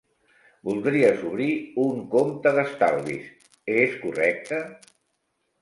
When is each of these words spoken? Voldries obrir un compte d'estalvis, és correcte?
Voldries 0.69 1.19
obrir 1.31 1.49
un 1.83 2.01
compte 2.15 2.53
d'estalvis, 2.57 3.29
és 3.83 3.95
correcte? 4.07 4.65